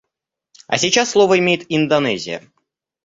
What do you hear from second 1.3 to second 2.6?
имеет Индонезия.